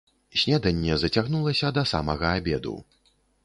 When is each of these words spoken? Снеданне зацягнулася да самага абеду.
Снеданне 0.43 0.97
зацягнулася 1.03 1.73
да 1.77 1.87
самага 1.93 2.35
абеду. 2.41 2.77